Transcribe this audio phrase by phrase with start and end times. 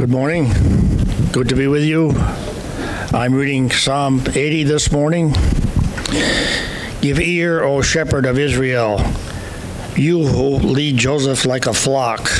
[0.00, 0.48] Good morning.
[1.30, 2.12] Good to be with you.
[3.12, 5.34] I'm reading Psalm 80 this morning.
[7.02, 8.98] Give ear, O shepherd of Israel,
[9.96, 12.30] you who lead Joseph like a flock.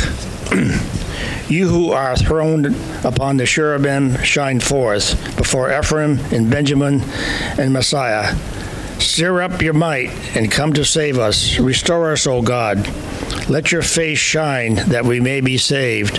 [1.51, 7.03] you who are throned upon the cherubim, shine forth before Ephraim and Benjamin
[7.59, 8.39] and Manasseh.
[9.01, 11.59] Stir up your might and come to save us.
[11.59, 12.89] Restore us, O God.
[13.51, 16.19] Let your face shine that we may be saved,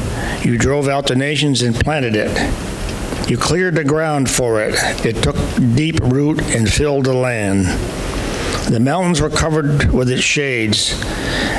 [0.43, 3.29] You drove out the nations and planted it.
[3.29, 4.75] You cleared the ground for it.
[5.05, 5.35] It took
[5.75, 7.65] deep root and filled the land.
[8.71, 10.99] The mountains were covered with its shades,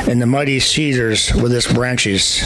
[0.08, 2.42] and the mighty cedars with its branches.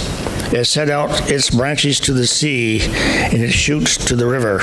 [0.52, 4.60] It set out its branches to the sea, and its shoots to the river.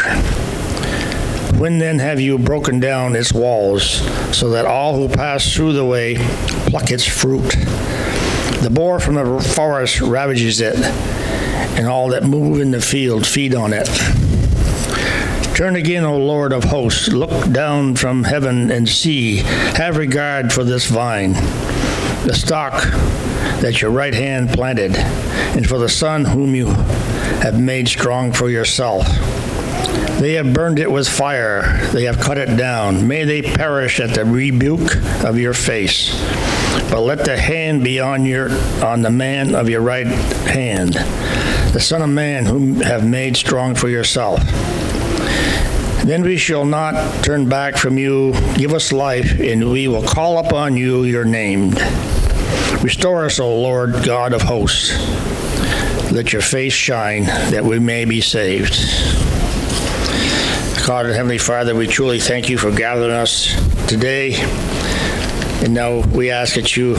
[1.59, 4.01] When then have you broken down its walls,
[4.35, 6.17] so that all who pass through the way
[6.67, 7.55] pluck its fruit?
[8.61, 10.75] The boar from the forest ravages it,
[11.75, 13.88] and all that move in the field feed on it.
[15.55, 19.38] Turn again, O Lord of hosts, look down from heaven and see.
[19.75, 21.33] Have regard for this vine,
[22.25, 22.73] the stock
[23.61, 28.49] that your right hand planted, and for the son whom you have made strong for
[28.49, 29.05] yourself.
[30.19, 33.07] They have burned it with fire, they have cut it down.
[33.07, 36.13] May they perish at the rebuke of your face.
[36.89, 38.49] But let the hand be on your
[38.83, 40.95] on the man of your right hand,
[41.73, 44.39] the son of man whom have made strong for yourself.
[46.06, 48.34] Then we shall not turn back from you.
[48.56, 51.72] Give us life, and we will call upon you, your name.
[52.81, 54.91] Restore us, O Lord God of hosts.
[56.12, 58.75] Let your face shine, that we may be saved.
[60.85, 63.56] God and Heavenly Father, we truly thank you for gathering us
[63.88, 64.35] today.
[65.63, 66.97] And now we ask that you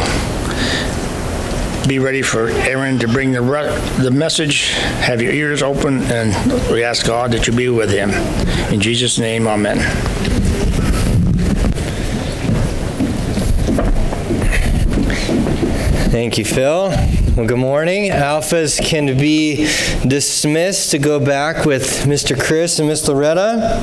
[1.86, 3.68] be ready for Aaron to bring the, re-
[4.00, 4.70] the message.
[5.02, 8.10] Have your ears open, and we ask God that you be with him.
[8.72, 9.78] In Jesus' name, amen.
[16.10, 16.88] Thank you, Phil.
[17.36, 18.10] Well, good morning.
[18.10, 19.64] Alphas can be
[20.06, 22.40] dismissed to go back with Mr.
[22.40, 23.82] Chris and Miss Loretta.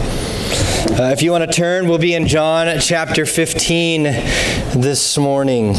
[0.92, 5.76] Uh, if you want to turn, we'll be in John chapter 15 this morning.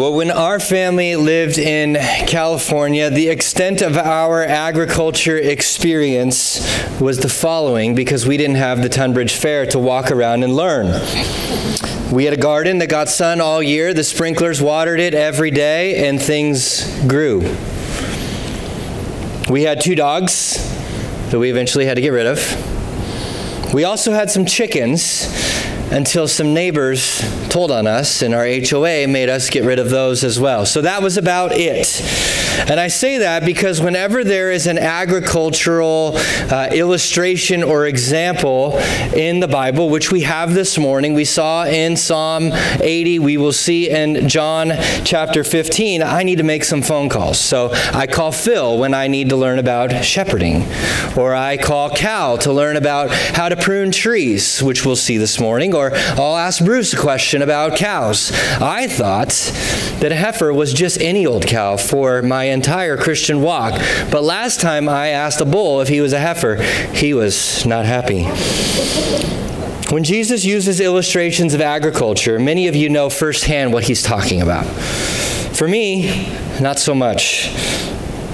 [0.00, 1.96] Well, when our family lived in
[2.26, 6.58] California, the extent of our agriculture experience
[6.98, 10.86] was the following because we didn't have the Tunbridge Fair to walk around and learn.
[12.10, 16.08] We had a garden that got sun all year, the sprinklers watered it every day,
[16.08, 17.40] and things grew.
[19.50, 20.56] We had two dogs
[21.30, 23.74] that we eventually had to get rid of.
[23.74, 25.59] We also had some chickens
[25.90, 30.22] until some neighbors told on us, and our HOA made us get rid of those
[30.24, 30.64] as well.
[30.64, 31.86] So that was about it.
[32.68, 38.78] And I say that because whenever there is an agricultural uh, illustration or example
[39.14, 43.52] in the Bible, which we have this morning, we saw in Psalm 80, we will
[43.52, 44.72] see in John
[45.04, 47.38] chapter 15, I need to make some phone calls.
[47.38, 50.66] So I call Phil when I need to learn about shepherding,
[51.16, 55.40] or I call Cal to learn about how to prune trees, which we'll see this
[55.40, 58.32] morning, or I'll ask Bruce a question about cows.
[58.60, 59.30] I thought
[60.00, 63.80] that a heifer was just any old cow for my entire Christian walk.
[64.10, 66.56] But last time I asked a bull if he was a heifer,
[66.92, 68.24] he was not happy.
[69.92, 74.64] When Jesus uses illustrations of agriculture, many of you know firsthand what he's talking about.
[74.66, 76.28] For me,
[76.60, 77.50] not so much.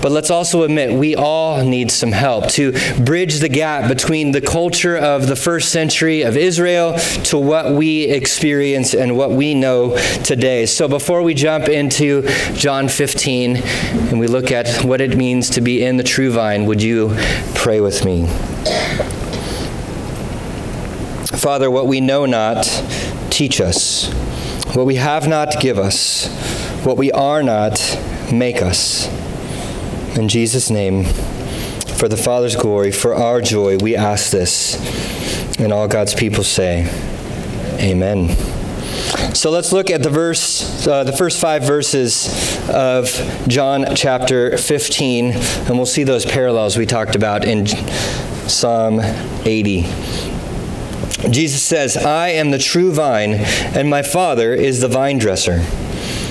[0.07, 2.71] But let's also admit we all need some help to
[3.03, 8.05] bridge the gap between the culture of the first century of Israel to what we
[8.05, 10.65] experience and what we know today.
[10.67, 12.23] So before we jump into
[12.53, 16.67] John 15 and we look at what it means to be in the true vine,
[16.67, 17.17] would you
[17.57, 18.29] pray with me?
[21.37, 22.63] Father, what we know not,
[23.31, 24.09] teach us.
[24.73, 26.29] What we have not, give us.
[26.85, 27.81] What we are not,
[28.33, 29.16] make us.
[30.17, 34.77] In Jesus' name, for the Father's glory, for our joy, we ask this.
[35.61, 36.89] And all God's people say,
[37.79, 38.35] Amen.
[39.35, 43.09] So let's look at the verse, uh, the first five verses of
[43.47, 47.67] John chapter 15, and we'll see those parallels we talked about in
[48.49, 49.83] Psalm 80.
[51.31, 55.63] Jesus says, I am the true vine, and my Father is the vine dresser.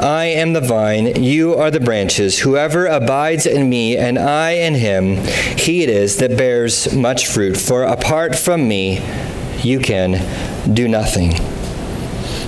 [0.00, 2.40] I am the vine, you are the branches.
[2.40, 5.16] Whoever abides in me, and I in him,
[5.56, 7.56] he it is that bears much fruit.
[7.56, 9.02] For apart from me,
[9.62, 11.53] you can do nothing.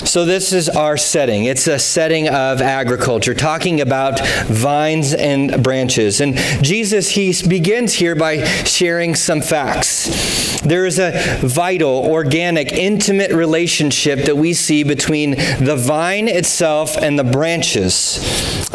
[0.06, 1.46] So, this is our setting.
[1.46, 6.20] It's a setting of agriculture, talking about vines and branches.
[6.20, 10.60] And Jesus, he begins here by sharing some facts.
[10.60, 17.18] There is a vital, organic, intimate relationship that we see between the vine itself and
[17.18, 18.18] the branches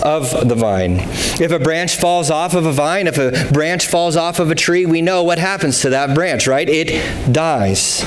[0.04, 0.98] of the vine.
[1.39, 4.56] If a branch falls off of a vine, if a branch falls off of a
[4.56, 6.68] tree, we know what happens to that branch, right?
[6.68, 8.04] It dies.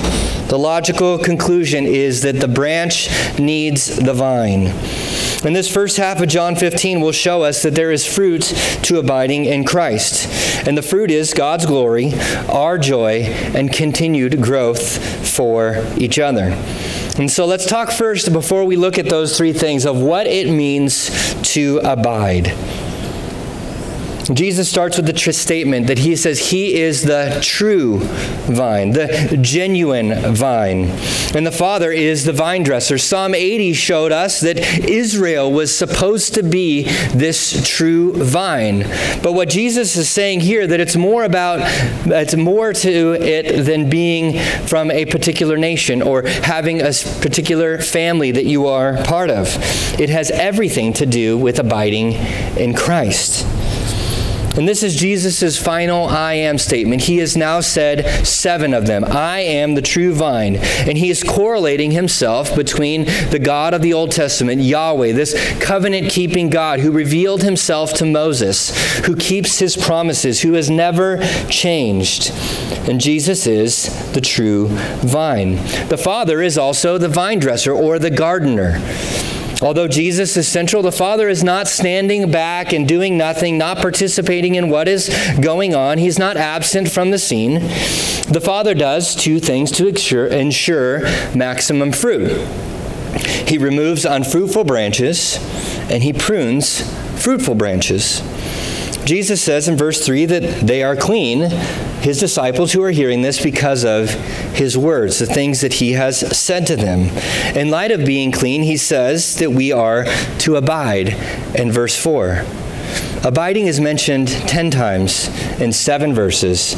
[0.49, 4.73] The logical conclusion is that the branch needs the vine.
[5.45, 8.43] And this first half of John 15 will show us that there is fruit
[8.85, 10.67] to abiding in Christ.
[10.67, 12.13] And the fruit is God's glory,
[12.49, 13.25] our joy,
[13.55, 16.57] and continued growth for each other.
[17.19, 20.51] And so let's talk first, before we look at those three things, of what it
[20.51, 22.53] means to abide.
[24.33, 30.35] Jesus starts with the statement that he says he is the true vine, the genuine
[30.35, 30.91] vine.
[31.35, 32.97] And the Father is the vine dresser.
[32.97, 38.81] Psalm 80 showed us that Israel was supposed to be this true vine.
[39.23, 41.61] But what Jesus is saying here that it's more about
[42.07, 48.31] it's more to it than being from a particular nation or having a particular family
[48.31, 49.49] that you are part of.
[50.01, 52.13] It has everything to do with abiding
[52.57, 53.47] in Christ.
[54.57, 57.03] And this is Jesus' final I am statement.
[57.03, 59.05] He has now said seven of them.
[59.05, 60.57] I am the true vine.
[60.57, 66.11] And he is correlating himself between the God of the Old Testament, Yahweh, this covenant
[66.11, 71.19] keeping God who revealed himself to Moses, who keeps his promises, who has never
[71.49, 72.31] changed.
[72.89, 74.69] And Jesus is the true
[75.01, 75.57] vine.
[75.89, 78.81] The Father is also the vine dresser or the gardener.
[79.63, 84.55] Although Jesus is central, the Father is not standing back and doing nothing, not participating
[84.57, 85.09] in what is
[85.41, 85.99] going on.
[85.99, 87.55] He's not absent from the scene.
[88.29, 91.01] The Father does two things to ensure, ensure
[91.35, 92.31] maximum fruit.
[93.47, 95.39] He removes unfruitful branches
[95.91, 96.83] and he prunes
[97.23, 98.23] fruitful branches.
[99.05, 101.51] Jesus says in verse 3 that they are clean,
[102.01, 104.11] his disciples who are hearing this because of
[104.55, 107.11] his words, the things that he has said to them.
[107.55, 110.05] In light of being clean, he says that we are
[110.41, 111.09] to abide
[111.55, 112.45] in verse 4.
[113.25, 115.29] Abiding is mentioned 10 times
[115.61, 116.75] in seven verses,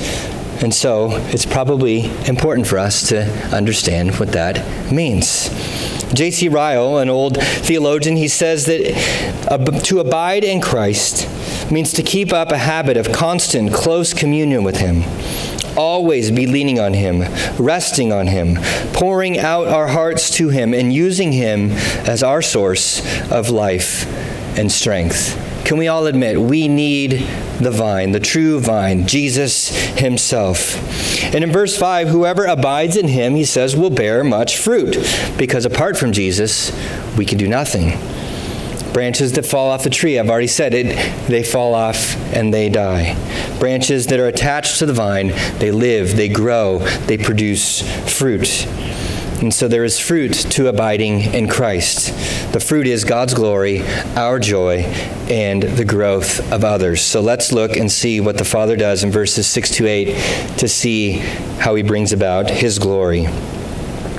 [0.63, 5.49] and so it's probably important for us to understand what that means.
[6.13, 6.49] J.C.
[6.49, 11.29] Ryle, an old theologian, he says that to abide in Christ
[11.71, 15.03] means to keep up a habit of constant, close communion with Him.
[15.77, 17.23] Always be leaning on Him,
[17.59, 18.57] resting on Him,
[18.93, 21.73] pouring out our hearts to Him, and using Him
[22.07, 24.07] as our source of life
[24.59, 25.43] and strength.
[25.67, 27.27] Can we all admit we need
[27.59, 29.69] the vine, the true vine, Jesus
[29.99, 30.77] Himself?
[31.35, 34.97] And in verse 5, whoever abides in Him, He says, will bear much fruit,
[35.37, 36.73] because apart from Jesus,
[37.17, 37.99] we can do nothing.
[38.97, 40.87] Branches that fall off the tree, I've already said it,
[41.29, 43.15] they fall off and they die.
[43.59, 48.65] Branches that are attached to the vine, they live, they grow, they produce fruit.
[49.43, 52.07] And so there is fruit to abiding in Christ.
[52.55, 53.83] The fruit is God's glory,
[54.17, 54.85] our joy,
[55.29, 57.03] and the growth of others.
[57.03, 60.07] So let's look and see what the Father does in verses 6 to 8
[60.57, 61.19] to see
[61.59, 63.27] how he brings about his glory.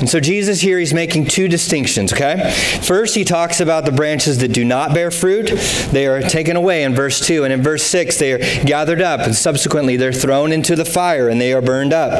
[0.00, 2.50] And so Jesus here, he's making two distinctions, okay?
[2.82, 5.50] First, he talks about the branches that do not bear fruit.
[5.92, 7.44] They are taken away in verse 2.
[7.44, 11.28] And in verse 6, they are gathered up, and subsequently they're thrown into the fire
[11.28, 12.12] and they are burned up.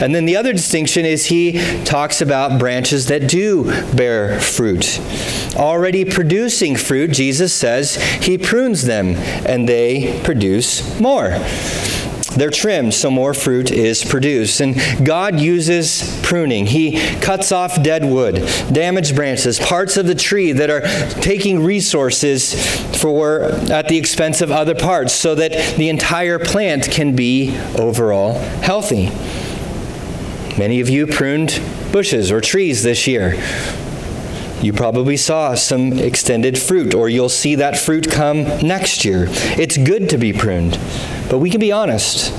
[0.00, 5.00] And then the other distinction is he talks about branches that do bear fruit.
[5.56, 9.14] Already producing fruit, Jesus says he prunes them
[9.46, 11.38] and they produce more.
[12.36, 14.60] They're trimmed so more fruit is produced.
[14.60, 16.66] And God uses pruning.
[16.66, 18.34] He cuts off dead wood,
[18.72, 20.82] damaged branches, parts of the tree that are
[21.20, 22.54] taking resources
[23.00, 28.34] for at the expense of other parts so that the entire plant can be overall
[28.60, 29.10] healthy.
[30.58, 31.60] Many of you pruned
[31.92, 33.34] bushes or trees this year.
[34.62, 39.26] You probably saw some extended fruit, or you'll see that fruit come next year.
[39.58, 40.78] It's good to be pruned,
[41.28, 42.32] but we can be honest.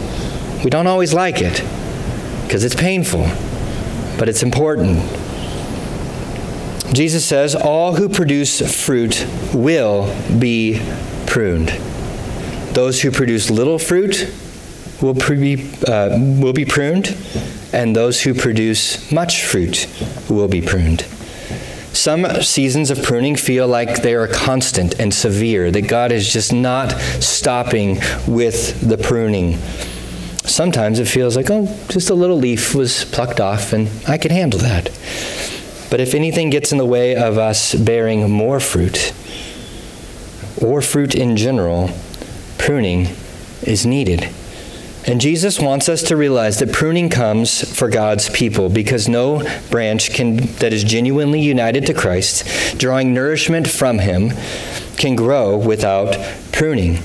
[0.63, 1.63] We don't always like it
[2.43, 3.29] because it's painful,
[4.17, 4.99] but it's important.
[6.93, 10.81] Jesus says, All who produce fruit will be
[11.27, 11.69] pruned.
[12.73, 14.33] Those who produce little fruit
[15.01, 17.15] will be, uh, will be pruned,
[17.73, 19.87] and those who produce much fruit
[20.29, 21.05] will be pruned.
[21.97, 26.53] Some seasons of pruning feel like they are constant and severe, that God is just
[26.53, 29.57] not stopping with the pruning.
[30.45, 34.29] Sometimes it feels like, oh, just a little leaf was plucked off and I can
[34.29, 34.85] handle that.
[35.89, 39.11] But if anything gets in the way of us bearing more fruit,
[40.61, 41.89] or fruit in general,
[42.59, 43.07] pruning
[43.63, 44.29] is needed.
[45.07, 50.11] And Jesus wants us to realize that pruning comes for God's people because no branch
[50.13, 54.33] can, that is genuinely united to Christ, drawing nourishment from Him,
[54.97, 56.17] can grow without
[56.51, 56.99] pruning.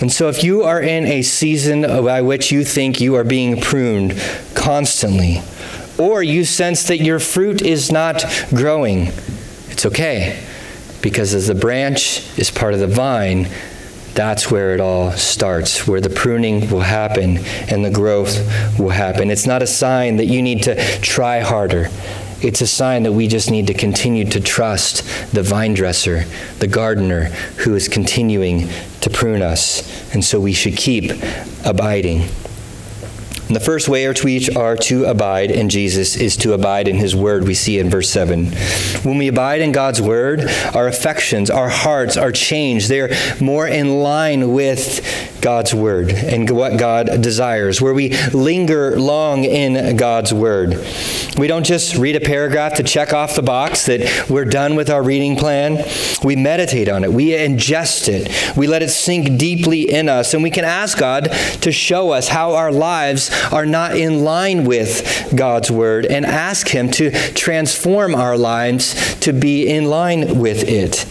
[0.00, 3.60] And so, if you are in a season by which you think you are being
[3.60, 4.20] pruned
[4.54, 5.40] constantly,
[5.98, 9.08] or you sense that your fruit is not growing,
[9.68, 10.42] it's okay.
[11.00, 13.48] Because as the branch is part of the vine,
[14.14, 17.38] that's where it all starts, where the pruning will happen
[17.68, 18.36] and the growth
[18.78, 19.30] will happen.
[19.30, 21.88] It's not a sign that you need to try harder.
[22.42, 26.24] It's a sign that we just need to continue to trust the vine dresser,
[26.58, 27.24] the gardener,
[27.64, 28.68] who is continuing
[29.02, 30.12] to prune us.
[30.14, 31.12] And so we should keep
[31.64, 32.28] abiding.
[33.50, 36.94] And the first way which we are to abide in Jesus is to abide in
[36.94, 38.46] his word, we see in verse 7.
[39.02, 42.88] When we abide in God's word, our affections, our hearts are changed.
[42.88, 49.44] They're more in line with God's word and what God desires, where we linger long
[49.44, 50.84] in God's word.
[51.36, 54.90] We don't just read a paragraph to check off the box that we're done with
[54.90, 55.84] our reading plan.
[56.22, 60.42] We meditate on it, we ingest it, we let it sink deeply in us, and
[60.42, 61.30] we can ask God
[61.62, 66.68] to show us how our lives are not in line with God's word and ask
[66.68, 71.06] Him to transform our lives to be in line with it.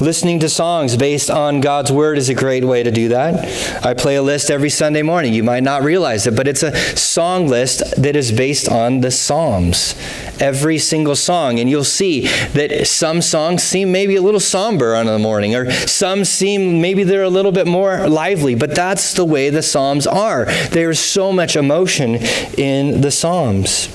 [0.00, 3.82] Listening to songs based on God's Word is a great way to do that.
[3.82, 5.32] I play a list every Sunday morning.
[5.32, 9.10] You might not realize it, but it's a song list that is based on the
[9.10, 9.94] Psalms.
[10.38, 11.58] Every single song.
[11.60, 15.70] And you'll see that some songs seem maybe a little somber on the morning, or
[15.70, 20.06] some seem maybe they're a little bit more lively, but that's the way the Psalms
[20.06, 20.44] are.
[20.72, 22.16] There's so much emotion
[22.58, 23.88] in the Psalms.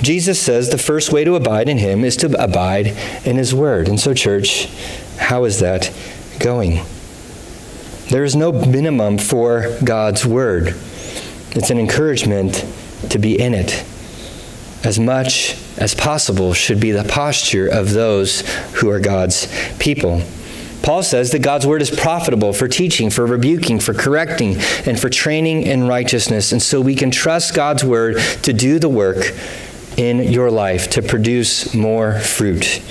[0.00, 2.88] Jesus says the first way to abide in Him is to abide
[3.24, 3.88] in His Word.
[3.88, 4.68] And so, church,
[5.16, 5.92] how is that
[6.38, 6.84] going?
[8.10, 10.68] There is no minimum for God's Word.
[11.52, 12.64] It's an encouragement
[13.10, 13.84] to be in it.
[14.84, 18.42] As much as possible should be the posture of those
[18.74, 20.22] who are God's people.
[20.82, 25.08] Paul says that God's word is profitable for teaching, for rebuking, for correcting, and for
[25.08, 26.52] training in righteousness.
[26.52, 29.32] And so we can trust God's word to do the work
[29.96, 32.82] in your life, to produce more fruit.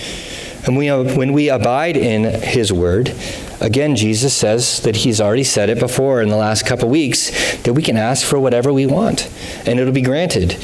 [0.65, 3.13] And we, uh, when we abide in His Word,
[3.59, 7.31] again, Jesus says that He's already said it before in the last couple weeks
[7.63, 9.29] that we can ask for whatever we want
[9.65, 10.57] and it'll be granted.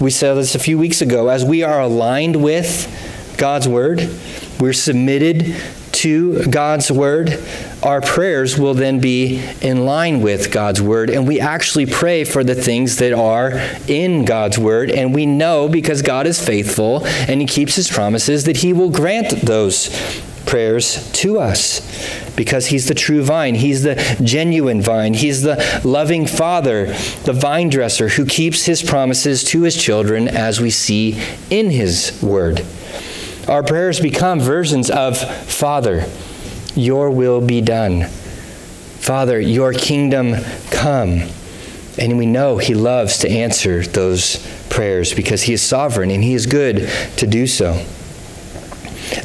[0.00, 1.28] We said this a few weeks ago.
[1.28, 4.08] As we are aligned with God's Word,
[4.60, 5.54] we're submitted
[6.02, 7.38] to God's Word,
[7.82, 11.10] our prayers will then be in line with God's Word.
[11.10, 13.52] And we actually pray for the things that are
[13.86, 14.90] in God's Word.
[14.90, 18.90] And we know because God is faithful and He keeps His promises that He will
[18.90, 19.90] grant those
[20.44, 21.80] prayers to us
[22.36, 23.54] because he's the true vine.
[23.54, 25.14] He's the genuine vine.
[25.14, 26.86] He's the loving father,
[27.24, 32.20] the vine dresser who keeps his promises to his children as we see in his
[32.22, 32.66] word.
[33.48, 36.06] Our prayers become versions of Father,
[36.74, 38.04] your will be done.
[38.04, 40.36] Father, your kingdom
[40.70, 41.28] come.
[41.98, 46.34] And we know He loves to answer those prayers because He is sovereign and He
[46.34, 47.84] is good to do so.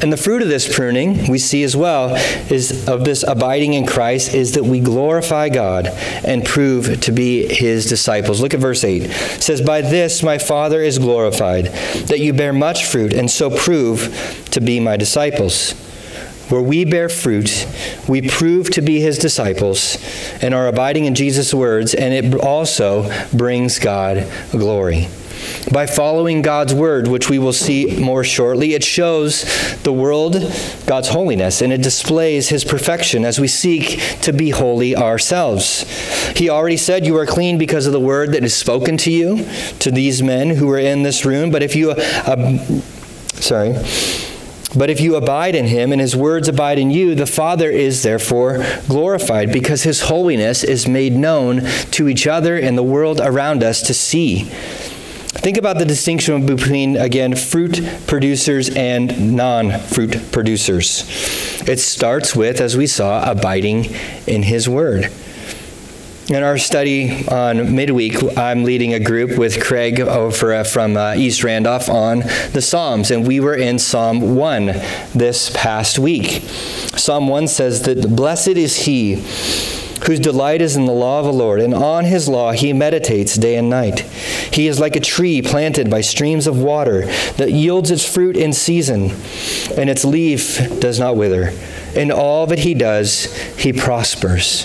[0.00, 2.14] And the fruit of this pruning we see as well
[2.50, 5.88] is of this abiding in Christ is that we glorify God
[6.24, 8.40] and prove to be his disciples.
[8.40, 9.02] Look at verse 8.
[9.04, 11.66] It says, By this my Father is glorified,
[12.06, 15.72] that you bear much fruit and so prove to be my disciples.
[16.48, 17.66] Where we bear fruit,
[18.08, 19.98] we prove to be his disciples
[20.40, 25.08] and are abiding in Jesus' words, and it also brings God glory.
[25.72, 29.44] By following God's word, which we will see more shortly, it shows
[29.82, 30.34] the world
[30.86, 35.82] God's holiness and it displays his perfection as we seek to be holy ourselves.
[36.36, 39.46] He already said, You are clean because of the word that is spoken to you,
[39.80, 41.50] to these men who are in this room.
[41.50, 42.58] But if you, uh,
[43.34, 43.74] sorry,
[44.76, 48.02] but if you abide in him and his words abide in you, the Father is
[48.02, 53.62] therefore glorified because his holiness is made known to each other and the world around
[53.62, 54.50] us to see.
[55.48, 61.04] Think about the distinction between, again, fruit producers and non fruit producers.
[61.66, 63.86] It starts with, as we saw, abiding
[64.26, 65.10] in His Word.
[66.28, 71.42] In our study on midweek, I'm leading a group with Craig over from uh, East
[71.42, 72.18] Randolph on
[72.52, 74.66] the Psalms, and we were in Psalm 1
[75.14, 76.42] this past week.
[76.42, 79.24] Psalm 1 says that blessed is he
[80.08, 83.34] whose delight is in the law of the Lord, and on his law he meditates
[83.34, 84.00] day and night.
[84.00, 87.04] He is like a tree planted by streams of water
[87.36, 89.10] that yields its fruit in season,
[89.76, 91.52] and its leaf does not wither.
[91.94, 94.64] In all that he does, he prospers.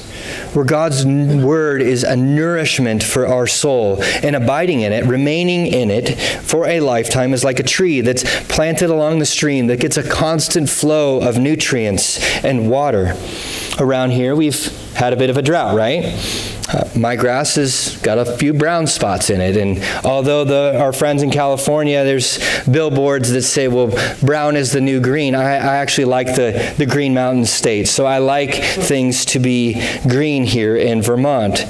[0.53, 5.91] Where God's word is a nourishment for our soul, and abiding in it, remaining in
[5.91, 9.97] it for a lifetime is like a tree that's planted along the stream that gets
[9.97, 13.17] a constant flow of nutrients and water.
[13.77, 16.03] Around here, we've had a bit of a drought, right?
[16.69, 19.57] Uh, my grass has got a few brown spots in it.
[19.57, 24.81] And although the, our friends in California, there's billboards that say, well, brown is the
[24.81, 27.88] new green, I, I actually like the, the Green Mountain State.
[27.88, 31.65] So I like things to be green here in Vermont.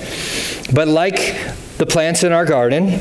[0.74, 1.36] But like
[1.78, 3.00] the plants in our garden,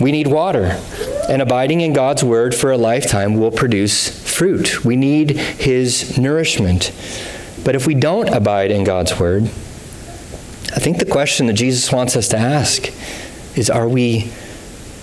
[0.00, 0.80] we need water.
[1.28, 4.84] And abiding in God's word for a lifetime will produce fruit.
[4.84, 6.92] We need his nourishment.
[7.68, 12.16] But if we don't abide in God's word, I think the question that Jesus wants
[12.16, 12.90] us to ask
[13.58, 14.32] is are we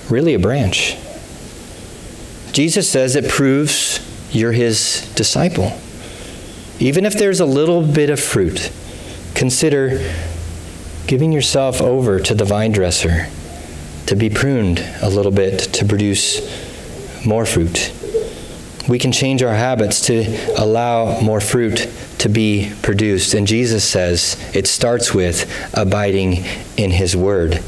[0.10, 0.98] really a branch?
[2.54, 4.00] Jesus says it proves
[4.32, 5.80] you're his disciple.
[6.80, 8.72] Even if there's a little bit of fruit,
[9.36, 10.12] consider
[11.06, 13.28] giving yourself over to the vine dresser
[14.08, 16.42] to be pruned a little bit to produce
[17.28, 17.94] more fruit.
[18.90, 20.24] We can change our habits to
[20.58, 21.88] allow more fruit
[22.26, 23.36] to be produced.
[23.36, 26.44] And Jesus says it starts with abiding
[26.76, 27.64] in his word.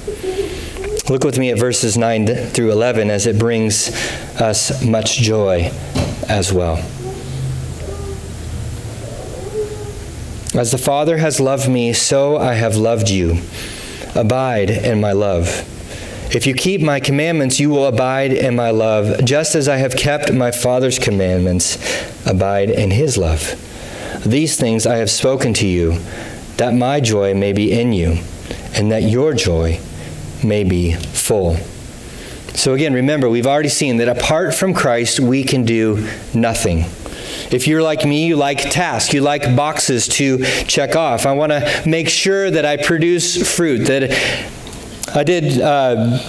[1.08, 3.90] Look with me at verses 9 through 11 as it brings
[4.42, 5.70] us much joy
[6.28, 6.78] as well.
[10.60, 13.44] As the Father has loved me, so I have loved you.
[14.16, 15.48] Abide in my love.
[16.34, 19.96] If you keep my commandments, you will abide in my love, just as I have
[19.96, 21.78] kept my Father's commandments.
[22.26, 23.64] Abide in his love.
[24.28, 26.00] These things I have spoken to you,
[26.58, 28.18] that my joy may be in you,
[28.74, 29.80] and that your joy
[30.44, 31.56] may be full.
[32.54, 36.80] So, again, remember, we've already seen that apart from Christ, we can do nothing.
[37.54, 41.26] If you're like me, you like tasks, you like boxes to check off.
[41.26, 44.12] I want to make sure that I produce fruit, that
[45.16, 45.62] I did.
[45.62, 46.20] Uh,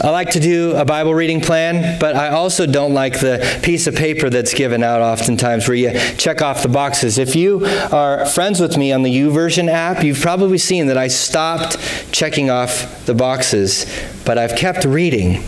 [0.00, 3.86] I like to do a Bible reading plan, but I also don't like the piece
[3.86, 7.18] of paper that's given out oftentimes where you check off the boxes.
[7.18, 11.08] If you are friends with me on the YouVersion app, you've probably seen that I
[11.08, 11.76] stopped
[12.10, 13.86] checking off the boxes,
[14.24, 15.44] but I've kept reading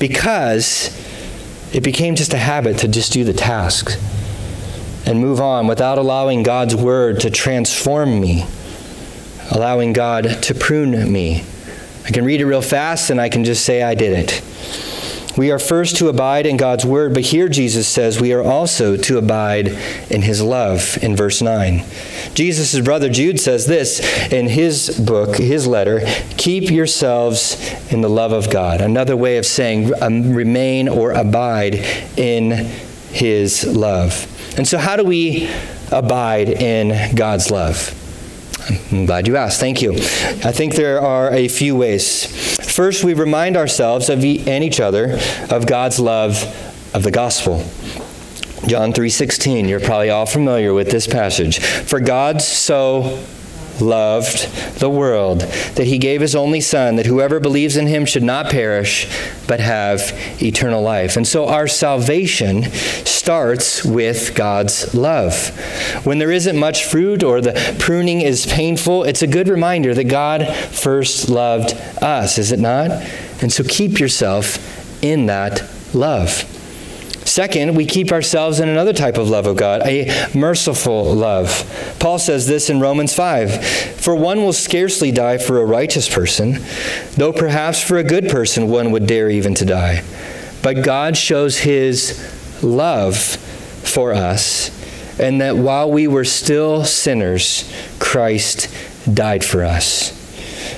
[0.00, 0.90] because
[1.72, 3.96] it became just a habit to just do the tasks
[5.06, 8.46] and move on without allowing God's word to transform me,
[9.52, 11.44] allowing God to prune me.
[12.06, 14.42] I can read it real fast and I can just say I did it.
[15.36, 18.96] We are first to abide in God's word, but here Jesus says we are also
[18.96, 19.68] to abide
[20.08, 21.84] in his love in verse 9.
[22.32, 24.00] Jesus' brother Jude says this
[24.32, 26.00] in his book, his letter
[26.38, 27.60] keep yourselves
[27.92, 28.80] in the love of God.
[28.80, 31.74] Another way of saying um, remain or abide
[32.16, 32.70] in
[33.10, 34.32] his love.
[34.56, 35.50] And so, how do we
[35.90, 37.95] abide in God's love?
[38.92, 39.60] I'm glad you asked.
[39.60, 39.92] Thank you.
[39.94, 42.26] I think there are a few ways.
[42.74, 45.18] First, we remind ourselves of e- and each other
[45.50, 46.42] of God's love
[46.94, 47.64] of the gospel.
[48.66, 51.60] John 3:16, you're probably all familiar with this passage.
[51.60, 53.18] For God so
[53.80, 58.22] loved the world, that he gave his only Son, that whoever believes in him should
[58.22, 59.08] not perish,
[59.46, 60.12] but have
[60.42, 61.16] eternal life.
[61.16, 65.48] And so our salvation starts with God's love.
[66.04, 70.04] When there isn't much fruit or the pruning is painful, it's a good reminder that
[70.04, 72.90] God first loved us, is it not?
[73.42, 76.52] And so keep yourself in that love.
[77.36, 81.66] Second, we keep ourselves in another type of love of God, a merciful love.
[82.00, 83.62] Paul says this in Romans 5
[84.00, 86.60] For one will scarcely die for a righteous person,
[87.12, 90.02] though perhaps for a good person one would dare even to die.
[90.62, 92.18] But God shows his
[92.62, 94.70] love for us,
[95.20, 98.74] and that while we were still sinners, Christ
[99.12, 100.16] died for us.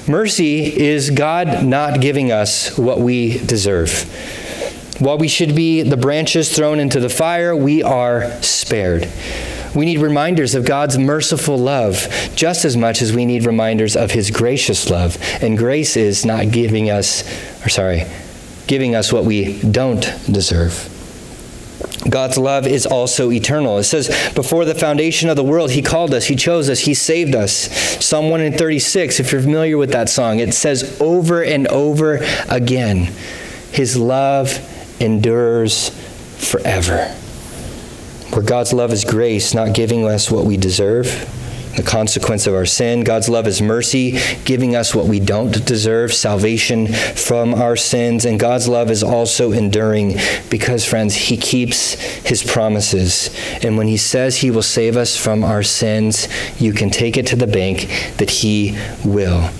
[0.08, 4.10] Mercy is God not giving us what we deserve.
[4.98, 9.08] While we should be the branches thrown into the fire, we are spared.
[9.74, 14.10] We need reminders of God's merciful love just as much as we need reminders of
[14.10, 15.16] his gracious love.
[15.40, 17.22] And grace is not giving us,
[17.64, 18.04] or sorry,
[18.66, 20.94] giving us what we don't deserve.
[22.08, 23.78] God's love is also eternal.
[23.78, 26.94] It says, Before the foundation of the world, He called us, He chose us, He
[26.94, 27.52] saved us.
[28.04, 33.12] Psalm 136, if you're familiar with that song, it says over and over again,
[33.70, 34.58] His love
[35.00, 35.90] endures
[36.38, 37.14] forever.
[38.32, 41.06] Where God's love is grace, not giving us what we deserve,
[41.76, 43.04] the consequence of our sin.
[43.04, 48.24] God's love is mercy, giving us what we don't deserve, salvation from our sins.
[48.24, 50.16] And God's love is also enduring
[50.50, 51.94] because, friends, He keeps
[52.26, 53.30] His promises.
[53.62, 56.28] And when He says He will save us from our sins,
[56.60, 59.50] you can take it to the bank that He will.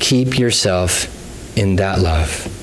[0.00, 1.14] Keep yourself
[1.56, 2.57] in that love.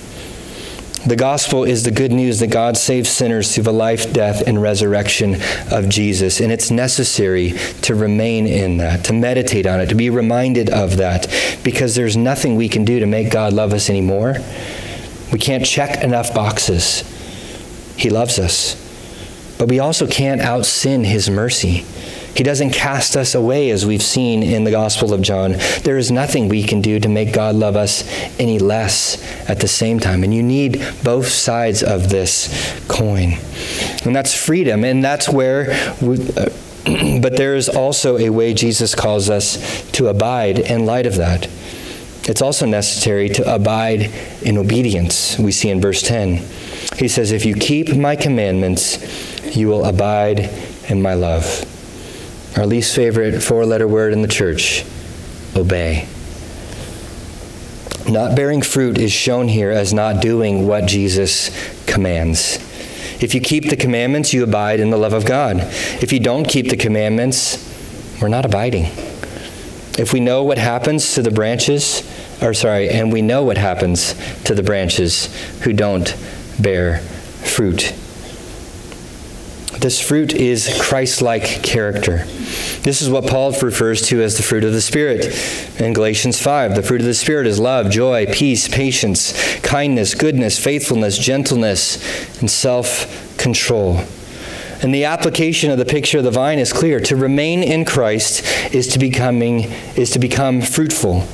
[1.06, 4.60] The gospel is the good news that God saves sinners through the life, death, and
[4.60, 5.36] resurrection
[5.72, 6.42] of Jesus.
[6.42, 7.52] And it's necessary
[7.84, 11.28] to remain in that, to meditate on it, to be reminded of that,
[11.64, 14.38] because there's nothing we can do to make God love us anymore.
[15.32, 17.04] We can't check enough boxes.
[17.98, 18.82] He loves us.
[19.60, 21.86] But we also can't out sin His mercy.
[22.36, 25.54] He doesn't cast us away, as we've seen in the Gospel of John.
[25.84, 28.04] There is nothing we can do to make God love us
[28.38, 30.24] any less at the same time.
[30.24, 33.38] And you need both sides of this coin.
[34.04, 34.84] And that's freedom.
[34.84, 35.68] And that's where.
[36.02, 36.50] We, uh,
[37.22, 41.46] but there is also a way Jesus calls us to abide in light of that.
[42.28, 46.44] It's also necessary to abide in obedience, we see in verse 10.
[46.98, 50.50] He says, If you keep my commandments, you will abide
[50.90, 51.72] in my love.
[52.58, 54.86] Our least favorite four letter word in the church
[55.56, 56.08] obey.
[58.08, 61.50] Not bearing fruit is shown here as not doing what Jesus
[61.86, 62.58] commands.
[63.22, 65.58] If you keep the commandments, you abide in the love of God.
[66.02, 67.58] If you don't keep the commandments,
[68.22, 68.86] we're not abiding.
[69.98, 72.04] If we know what happens to the branches,
[72.42, 74.14] or sorry, and we know what happens
[74.44, 76.16] to the branches who don't
[76.60, 77.94] bear fruit.
[79.86, 82.26] This fruit is Christ like character.
[82.82, 85.28] This is what Paul refers to as the fruit of the Spirit
[85.80, 86.74] in Galatians 5.
[86.74, 92.50] The fruit of the Spirit is love, joy, peace, patience, kindness, goodness, faithfulness, gentleness, and
[92.50, 94.00] self control.
[94.82, 97.00] And the application of the picture of the vine is clear.
[97.02, 98.44] To remain in Christ
[98.74, 101.28] is to becoming is to become fruitful.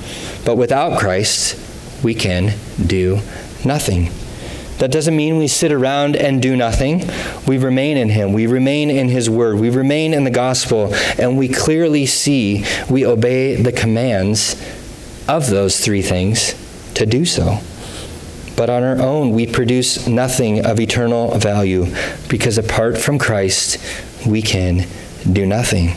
[0.43, 3.21] But without Christ, we can do
[3.63, 4.09] nothing.
[4.81, 7.07] That doesn't mean we sit around and do nothing.
[7.45, 8.33] We remain in Him.
[8.33, 9.59] We remain in His Word.
[9.59, 10.91] We remain in the gospel.
[11.19, 14.59] And we clearly see we obey the commands
[15.27, 16.55] of those three things
[16.95, 17.59] to do so.
[18.57, 21.85] But on our own, we produce nothing of eternal value
[22.27, 23.77] because apart from Christ,
[24.25, 24.87] we can
[25.31, 25.93] do nothing.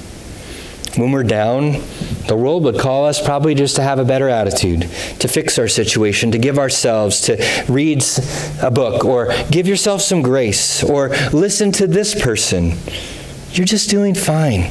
[0.96, 1.72] When we're down,
[2.28, 5.66] the world would call us probably just to have a better attitude, to fix our
[5.66, 8.04] situation, to give ourselves, to read
[8.62, 12.74] a book, or give yourself some grace, or listen to this person.
[13.50, 14.70] You're just doing fine.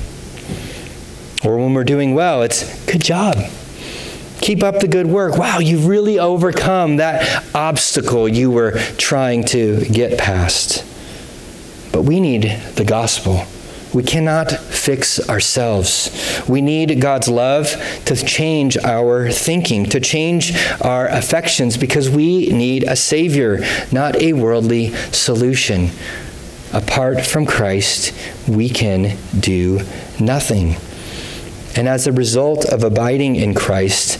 [1.43, 3.35] Or when we're doing well, it's good job.
[4.39, 5.37] Keep up the good work.
[5.37, 10.85] Wow, you've really overcome that obstacle you were trying to get past.
[11.91, 12.43] But we need
[12.75, 13.45] the gospel.
[13.93, 16.43] We cannot fix ourselves.
[16.47, 17.71] We need God's love
[18.05, 24.33] to change our thinking, to change our affections, because we need a Savior, not a
[24.33, 25.91] worldly solution.
[26.73, 28.13] Apart from Christ,
[28.47, 29.81] we can do
[30.19, 30.75] nothing.
[31.75, 34.19] And as a result of abiding in Christ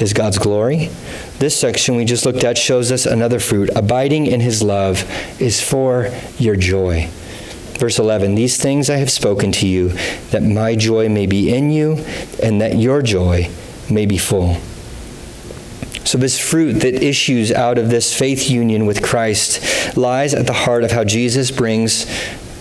[0.00, 0.90] is God's glory.
[1.38, 3.70] This section we just looked at shows us another fruit.
[3.74, 5.04] Abiding in His love
[5.40, 7.08] is for your joy.
[7.78, 9.90] Verse 11 These things I have spoken to you,
[10.30, 12.04] that my joy may be in you,
[12.42, 13.50] and that your joy
[13.88, 14.56] may be full.
[16.04, 20.52] So, this fruit that issues out of this faith union with Christ lies at the
[20.52, 22.06] heart of how Jesus brings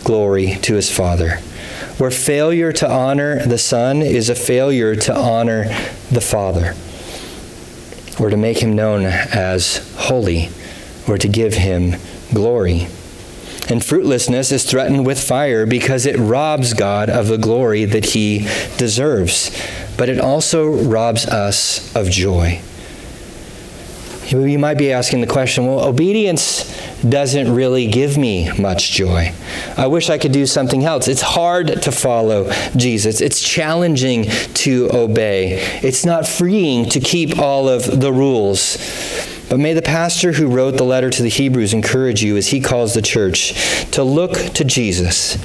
[0.03, 1.37] glory to his Father.
[1.97, 5.63] Where failure to honor the Son is a failure to honor
[6.11, 6.75] the Father,
[8.23, 10.49] or to make him known as holy,
[11.07, 11.95] or to give him
[12.33, 12.87] glory.
[13.69, 18.47] And fruitlessness is threatened with fire because it robs God of the glory that he
[18.77, 19.51] deserves.
[19.97, 22.61] But it also robs us of joy.
[24.29, 29.33] You might be asking the question well, obedience doesn't really give me much joy.
[29.77, 31.07] I wish I could do something else.
[31.07, 37.69] It's hard to follow Jesus, it's challenging to obey, it's not freeing to keep all
[37.69, 38.77] of the rules.
[39.49, 42.59] But may the pastor who wrote the letter to the Hebrews encourage you as he
[42.59, 43.53] calls the church
[43.91, 45.35] to look to Jesus,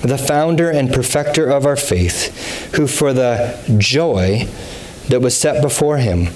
[0.00, 4.48] the founder and perfecter of our faith, who for the joy
[5.08, 6.26] that was set before him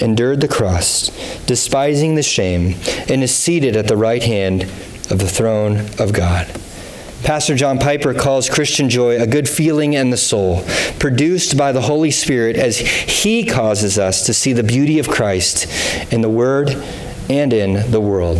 [0.00, 1.08] endured the cross,
[1.46, 2.76] despising the shame,
[3.08, 4.62] and is seated at the right hand
[5.10, 6.46] of the throne of God.
[7.22, 10.64] Pastor John Piper calls Christian joy a good feeling in the soul,
[10.98, 15.66] produced by the Holy Spirit as he causes us to see the beauty of Christ
[16.12, 16.70] in the Word
[17.28, 18.38] and in the world.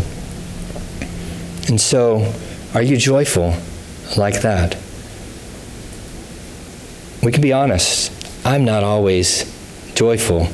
[1.69, 2.33] And so,
[2.75, 3.55] are you joyful
[4.17, 4.77] like that?
[7.23, 8.11] We can be honest.
[8.47, 9.45] I'm not always
[9.95, 10.49] joyful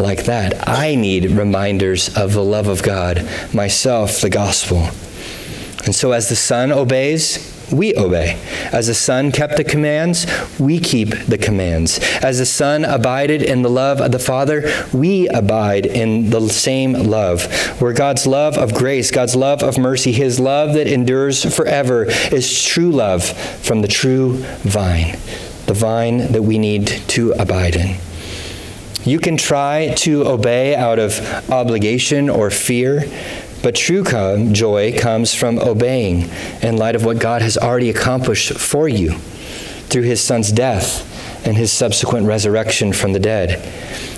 [0.00, 0.68] like that.
[0.68, 4.88] I need reminders of the love of God, myself, the gospel.
[5.84, 8.38] And so, as the Son obeys, we obey.
[8.72, 10.26] As the Son kept the commands,
[10.58, 11.98] we keep the commands.
[12.22, 16.92] As the Son abided in the love of the Father, we abide in the same
[16.92, 17.44] love.
[17.80, 22.62] Where God's love of grace, God's love of mercy, His love that endures forever is
[22.62, 25.18] true love from the true vine,
[25.66, 27.96] the vine that we need to abide in.
[29.04, 33.04] You can try to obey out of obligation or fear,
[33.62, 36.30] but true joy comes from obeying
[36.62, 39.12] in light of what God has already accomplished for you
[39.88, 41.10] through his son's death
[41.46, 43.62] and his subsequent resurrection from the dead.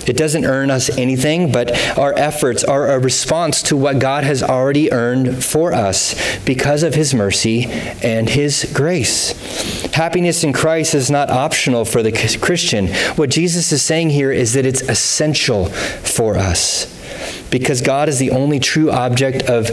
[0.07, 4.41] It doesn't earn us anything, but our efforts are a response to what God has
[4.41, 7.65] already earned for us because of His mercy
[8.01, 9.76] and His grace.
[9.97, 12.89] Happiness in Christ is not optional for the Christian.
[13.15, 16.85] What Jesus is saying here is that it's essential for us
[17.49, 19.71] because God is the only true object of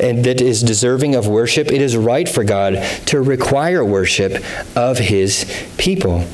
[0.00, 4.42] and that is deserving of worship, it is right for God to require worship
[4.74, 5.44] of his
[5.78, 6.24] people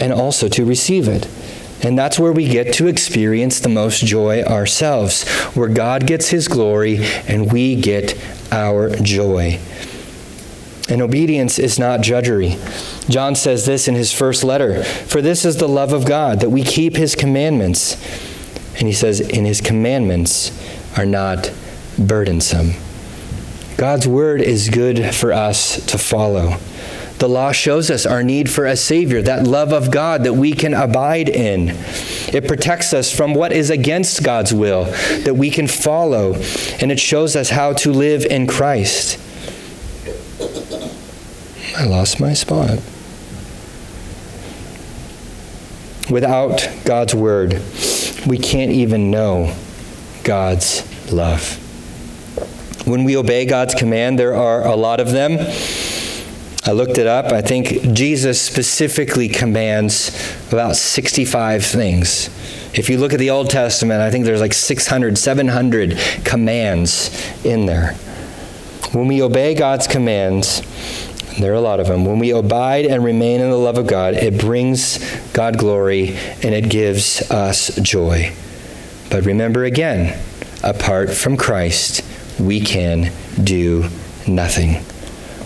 [0.00, 1.28] and also to receive it.
[1.82, 6.48] And that's where we get to experience the most joy ourselves, where God gets his
[6.48, 8.18] glory and we get
[8.50, 9.60] our joy.
[10.88, 12.56] And obedience is not judgery.
[13.08, 16.50] John says this in his first letter For this is the love of God, that
[16.50, 17.94] we keep his commandments.
[18.76, 20.52] And he says, In his commandments
[20.98, 21.52] are not
[21.98, 22.72] burdensome.
[23.76, 26.58] God's word is good for us to follow.
[27.18, 30.52] The law shows us our need for a Savior, that love of God that we
[30.52, 31.70] can abide in.
[32.32, 34.84] It protects us from what is against God's will
[35.22, 36.34] that we can follow,
[36.80, 39.18] and it shows us how to live in Christ.
[41.76, 42.78] I lost my spot.
[46.08, 47.60] Without God's Word,
[48.26, 49.56] we can't even know
[50.22, 51.60] God's love.
[52.86, 55.38] When we obey God's command, there are a lot of them.
[56.66, 57.32] I looked it up.
[57.32, 60.10] I think Jesus specifically commands
[60.52, 62.28] about 65 things.
[62.72, 67.10] If you look at the Old Testament, I think there's like 600, 700 commands
[67.44, 67.94] in there.
[68.92, 70.62] When we obey God's commands,
[71.38, 72.04] there are a lot of them.
[72.04, 74.98] When we abide and remain in the love of God, it brings
[75.32, 78.32] God glory and it gives us joy.
[79.10, 80.18] But remember again,
[80.62, 82.04] apart from Christ,
[82.38, 83.88] we can do
[84.26, 84.74] nothing.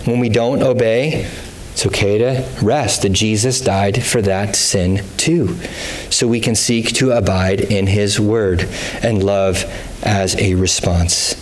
[0.05, 1.27] When we don't obey,
[1.73, 5.55] it's okay to rest that Jesus died for that sin too.
[6.09, 8.67] So we can seek to abide in his word
[9.01, 9.63] and love
[10.03, 11.38] as a response.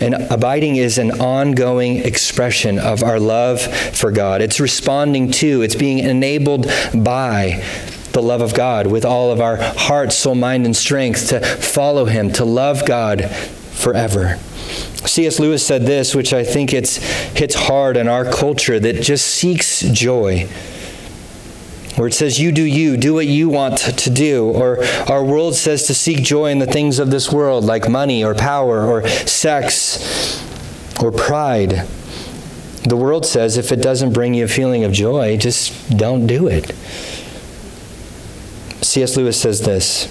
[0.00, 4.40] And abiding is an ongoing expression of our love for God.
[4.42, 7.62] It's responding to, it's being enabled by
[8.12, 12.04] the love of God with all of our heart, soul, mind, and strength to follow
[12.04, 14.38] him, to love God forever.
[15.06, 15.38] C.S.
[15.38, 19.80] Lewis said this, which I think it's, hits hard in our culture that just seeks
[19.80, 20.48] joy.
[21.96, 24.46] Where it says, You do you, do what you want to do.
[24.50, 28.24] Or our world says to seek joy in the things of this world, like money
[28.24, 30.42] or power or sex
[31.02, 31.86] or pride.
[32.84, 36.48] The world says if it doesn't bring you a feeling of joy, just don't do
[36.48, 36.72] it.
[38.84, 39.16] C.S.
[39.16, 40.06] Lewis says this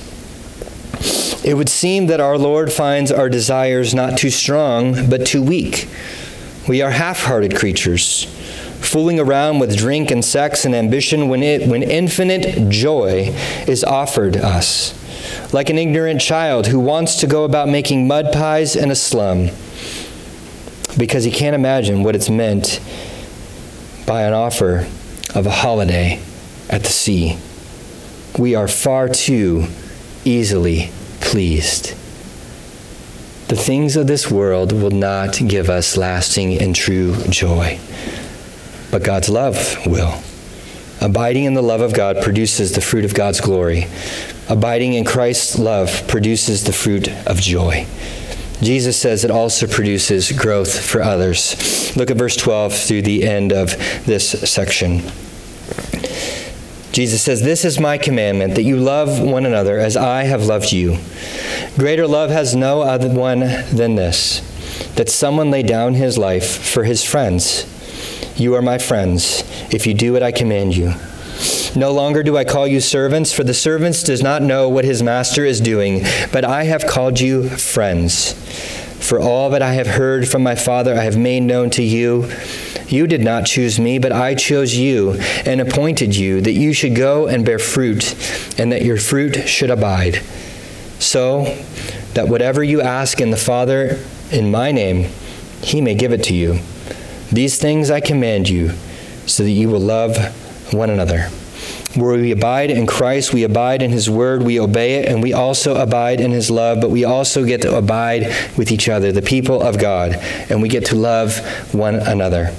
[1.45, 5.87] It would seem that our Lord finds our desires not too strong, but too weak.
[6.67, 8.25] We are half hearted creatures,
[8.85, 13.33] fooling around with drink and sex and ambition when, it, when infinite joy
[13.67, 14.99] is offered us.
[15.53, 19.49] Like an ignorant child who wants to go about making mud pies in a slum
[20.97, 22.79] because he can't imagine what it's meant
[24.05, 24.87] by an offer
[25.33, 26.19] of a holiday
[26.69, 27.37] at the sea.
[28.37, 29.67] We are far too
[30.25, 30.89] easily
[31.21, 31.95] pleased.
[33.47, 37.79] The things of this world will not give us lasting and true joy,
[38.93, 40.21] but God's love will.
[41.01, 43.87] Abiding in the love of God produces the fruit of God's glory.
[44.47, 47.87] Abiding in Christ's love produces the fruit of joy.
[48.61, 51.97] Jesus says it also produces growth for others.
[51.97, 53.71] Look at verse 12 through the end of
[54.05, 54.99] this section.
[56.91, 60.71] Jesus says, This is my commandment, that you love one another as I have loved
[60.71, 60.99] you.
[61.79, 64.41] Greater love has no other one than this,
[64.93, 67.65] that someone lay down his life for his friends.
[68.35, 70.93] You are my friends, if you do what I command you.
[71.75, 75.03] No longer do I call you servants, for the servant does not know what his
[75.03, 78.33] master is doing, but I have called you friends.
[79.03, 82.31] For all that I have heard from my Father I have made known to you.
[82.87, 85.13] You did not choose me, but I chose you
[85.45, 88.15] and appointed you that you should go and bear fruit,
[88.57, 90.21] and that your fruit should abide.
[90.99, 91.55] So
[92.13, 93.99] that whatever you ask in the Father
[94.31, 95.11] in my name,
[95.61, 96.59] he may give it to you.
[97.33, 98.73] These things I command you,
[99.25, 100.17] so that you will love
[100.71, 101.29] one another.
[101.95, 105.33] Where we abide in Christ, we abide in His Word, we obey it, and we
[105.33, 109.23] also abide in His love, but we also get to abide with each other, the
[109.23, 110.13] people of God,
[110.51, 111.39] and we get to love
[111.73, 112.53] one another.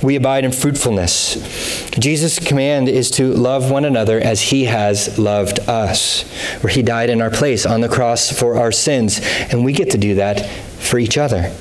[0.00, 1.90] We abide in fruitfulness.
[1.98, 6.22] Jesus' command is to love one another as He has loved us,
[6.62, 9.90] where He died in our place on the cross for our sins, and we get
[9.90, 10.48] to do that
[10.78, 11.52] for each other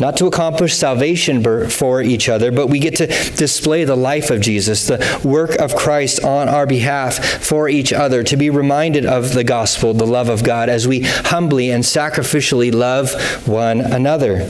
[0.00, 4.40] not to accomplish salvation for each other, but we get to display the life of
[4.40, 9.34] Jesus, the work of Christ on our behalf for each other, to be reminded of
[9.34, 13.14] the gospel, the love of God, as we humbly and sacrificially love
[13.46, 14.48] one another.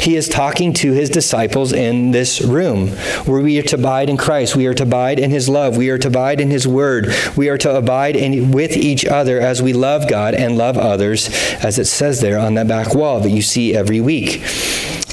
[0.00, 2.88] He is talking to his disciples in this room,
[3.26, 5.90] where we are to abide in Christ, we are to abide in his love, we
[5.90, 9.62] are to abide in his word, we are to abide in, with each other as
[9.62, 11.28] we love God and love others,
[11.62, 14.42] as it says there on that back wall that you see every week.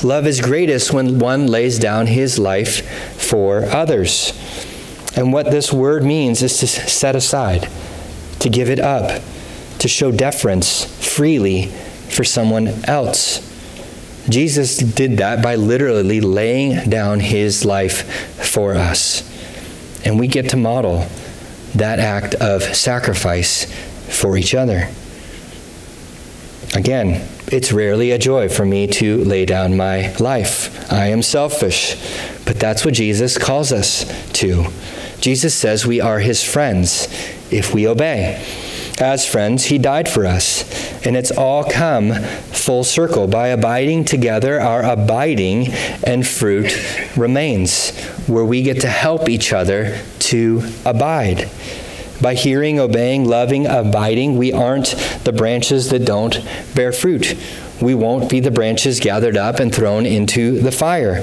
[0.04, 2.88] Love is greatest when one lays down his life
[3.20, 4.34] for others.
[5.16, 7.70] And what this word means is to set aside,
[8.40, 9.22] to give it up,
[9.80, 13.48] to show deference freely for someone else.
[14.30, 19.28] Jesus did that by literally laying down his life for us.
[20.06, 21.08] And we get to model
[21.76, 23.66] that act of sacrifice
[24.20, 24.90] for each other.
[26.74, 30.92] Again, it's rarely a joy for me to lay down my life.
[30.92, 31.96] I am selfish,
[32.46, 34.68] but that's what Jesus calls us to.
[35.20, 37.08] Jesus says we are his friends
[37.52, 38.44] if we obey.
[39.00, 40.64] As friends, he died for us,
[41.06, 43.28] and it's all come full circle.
[43.28, 45.70] By abiding together, our abiding
[46.04, 46.72] and fruit
[47.18, 51.50] remains, where we get to help each other to abide.
[52.22, 57.36] By hearing, obeying, loving, abiding, we aren't the branches that don't bear fruit.
[57.82, 61.16] We won't be the branches gathered up and thrown into the fire.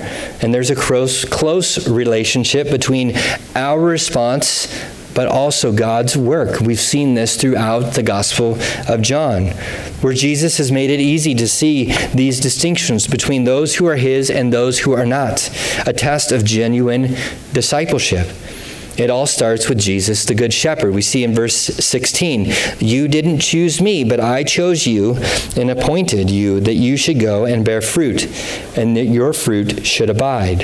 [0.42, 3.16] And there's a close, close relationship between
[3.54, 4.66] our response
[5.18, 6.60] but also God's work.
[6.60, 8.56] We've seen this throughout the Gospel
[8.88, 9.46] of John,
[10.00, 14.30] where Jesus has made it easy to see these distinctions between those who are His
[14.30, 15.50] and those who are not,
[15.88, 17.16] a test of genuine
[17.52, 18.28] discipleship.
[18.98, 20.92] It all starts with Jesus, the Good Shepherd.
[20.92, 25.14] We see in verse 16, You didn't choose me, but I chose you
[25.56, 28.24] and appointed you that you should go and bear fruit,
[28.76, 30.62] and that your fruit should abide.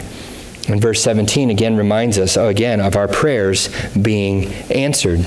[0.69, 5.27] And verse 17 again reminds us, again, of our prayers being answered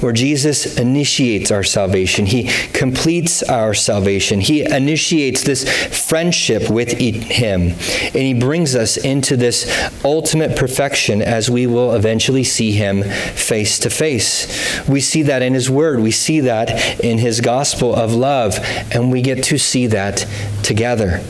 [0.00, 2.26] where Jesus initiates our salvation.
[2.26, 4.40] He completes our salvation.
[4.40, 5.68] He initiates this
[6.06, 7.60] friendship with Him.
[7.60, 13.78] And He brings us into this ultimate perfection as we will eventually see Him face
[13.80, 14.86] to face.
[14.88, 18.58] We see that in His Word, we see that in His gospel of love,
[18.92, 20.26] and we get to see that
[20.62, 21.20] together.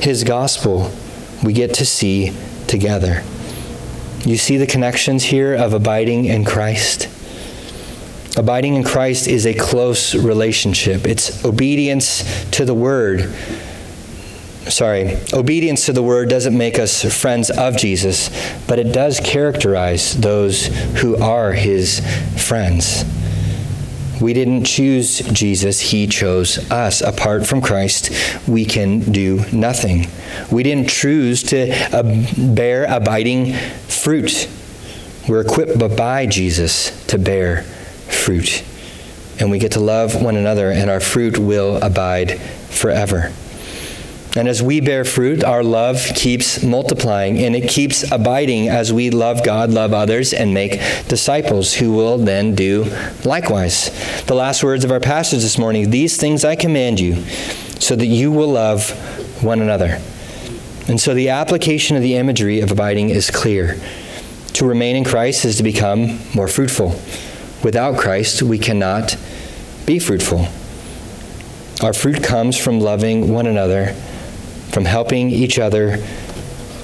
[0.00, 0.90] His gospel,
[1.42, 2.32] we get to see
[2.66, 3.22] together.
[4.24, 7.08] You see the connections here of abiding in Christ?
[8.36, 11.06] Abiding in Christ is a close relationship.
[11.06, 13.30] It's obedience to the word.
[14.68, 18.30] sorry, obedience to the word doesn't make us friends of Jesus,
[18.66, 20.66] but it does characterize those
[21.00, 22.00] who are his
[22.42, 23.04] friends.
[24.18, 27.02] We didn't choose Jesus, he chose us.
[27.02, 28.10] Apart from Christ,
[28.48, 30.06] we can do nothing.
[30.50, 31.66] We didn't choose to
[32.38, 33.52] bear abiding
[33.88, 34.48] fruit.
[35.28, 37.66] We're equipped by Jesus to bear
[38.12, 38.62] fruit.
[39.38, 43.32] And we get to love one another, and our fruit will abide forever.
[44.34, 49.10] And as we bear fruit, our love keeps multiplying and it keeps abiding as we
[49.10, 52.84] love God, love others, and make disciples who will then do
[53.26, 53.90] likewise.
[54.24, 57.22] The last words of our passage this morning These things I command you,
[57.78, 58.90] so that you will love
[59.42, 60.00] one another.
[60.88, 63.78] And so the application of the imagery of abiding is clear.
[64.54, 66.98] To remain in Christ is to become more fruitful.
[67.62, 69.16] Without Christ, we cannot
[69.86, 70.48] be fruitful.
[71.80, 73.92] Our fruit comes from loving one another,
[74.70, 75.98] from helping each other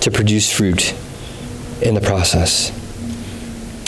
[0.01, 0.95] to produce fruit
[1.83, 2.71] in the process.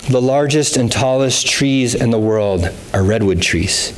[0.09, 3.93] The largest and tallest trees in the world are redwood trees.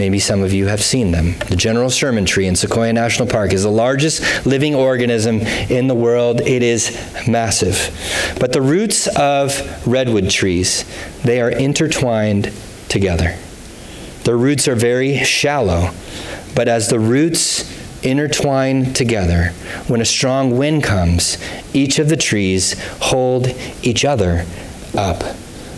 [0.00, 1.34] Maybe some of you have seen them.
[1.50, 5.94] The General Sherman tree in Sequoia National Park is the largest living organism in the
[5.94, 6.40] world.
[6.40, 6.98] It is
[7.28, 7.94] massive.
[8.40, 10.86] But the roots of redwood trees,
[11.22, 12.50] they are intertwined
[12.88, 13.36] together.
[14.24, 15.90] Their roots are very shallow,
[16.54, 17.70] but as the roots
[18.02, 19.48] intertwine together,
[19.86, 21.36] when a strong wind comes,
[21.74, 23.48] each of the trees hold
[23.82, 24.46] each other
[24.96, 25.22] up.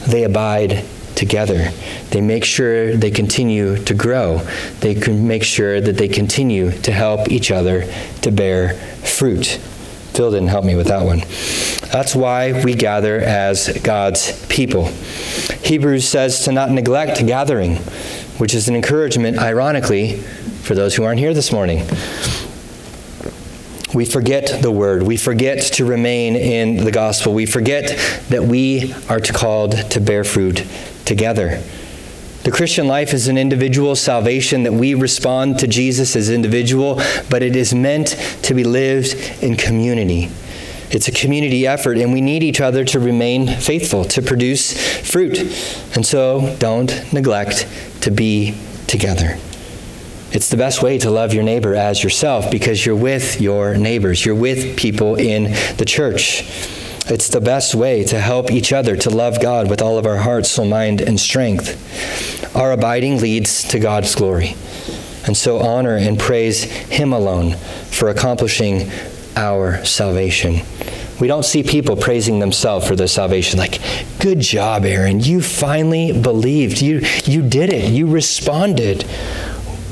[0.07, 0.85] They abide
[1.23, 1.71] together.
[2.11, 4.39] They make sure they continue to grow.
[4.81, 7.87] They can make sure that they continue to help each other
[8.23, 9.47] to bear fruit.
[10.15, 11.21] Phil didn't help me with that one.
[11.93, 14.87] That's why we gather as God's people.
[15.63, 17.77] Hebrews says to not neglect gathering,
[18.39, 20.17] which is an encouragement, ironically,
[20.65, 21.87] for those who aren't here this morning.
[23.95, 25.05] We forget the word.
[25.05, 27.33] We forget to remain in the gospel.
[27.33, 27.89] We forget
[28.31, 30.67] that we are called to bear fruit
[31.13, 31.63] together.
[32.45, 37.43] The Christian life is an individual salvation that we respond to Jesus as individual, but
[37.43, 40.31] it is meant to be lived in community.
[40.91, 44.73] It's a community effort, and we need each other to remain faithful, to produce
[45.07, 45.39] fruit.
[45.95, 47.69] And so don't neglect
[48.01, 48.55] to be
[48.87, 49.37] together.
[50.33, 54.25] It's the best way to love your neighbor as yourself because you're with your neighbors,
[54.25, 56.45] you're with people in the church.
[57.09, 60.19] It's the best way to help each other to love God with all of our
[60.19, 62.57] heart, soul, mind, and strength.
[62.57, 64.55] Our abiding leads to God's glory.
[65.27, 67.55] And so honor and praise Him alone
[67.91, 68.91] for accomplishing
[69.37, 70.61] our salvation.
[71.21, 73.81] We don't see people praising themselves for their salvation like,
[74.21, 75.21] good job, Aaron.
[75.21, 76.81] You finally believed.
[76.81, 77.91] You, you did it.
[77.91, 79.03] You responded.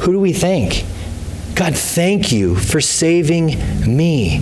[0.01, 0.85] Who do we thank?
[1.55, 3.47] God, thank you for saving
[3.87, 4.41] me.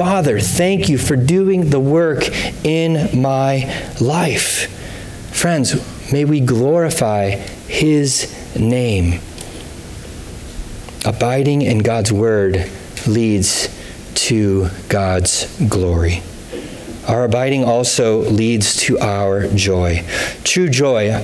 [0.00, 2.26] Father, thank you for doing the work
[2.64, 3.70] in my
[4.00, 4.70] life.
[5.30, 7.32] Friends, may we glorify
[7.68, 9.20] his name.
[11.04, 12.70] Abiding in God's word
[13.06, 13.68] leads
[14.14, 16.22] to God's glory.
[17.06, 20.02] Our abiding also leads to our joy.
[20.44, 21.22] True joy,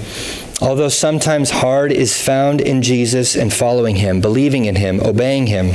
[0.60, 5.70] although sometimes hard, is found in Jesus and following him, believing in him, obeying him.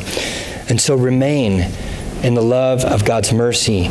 [0.70, 1.72] And so remain
[2.24, 3.86] in the love of God's mercy,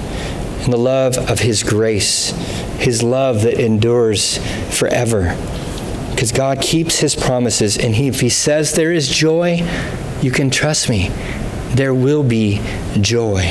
[0.64, 2.30] in the love of his grace,
[2.78, 4.38] his love that endures
[4.76, 5.36] forever.
[6.10, 9.66] Because God keeps his promises, and he, if he says there is joy,
[10.20, 11.10] you can trust me
[11.74, 12.60] there will be
[13.00, 13.42] joy.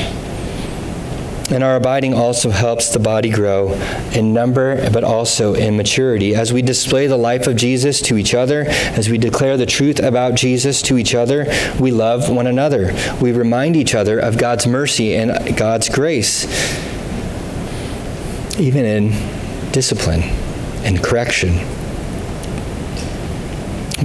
[1.51, 3.73] And our abiding also helps the body grow
[4.13, 6.35] in number, but also in maturity.
[6.35, 9.99] As we display the life of Jesus to each other, as we declare the truth
[9.99, 11.47] about Jesus to each other,
[11.79, 12.93] we love one another.
[13.19, 16.45] We remind each other of God's mercy and God's grace,
[18.59, 20.21] even in discipline
[20.83, 21.55] and correction.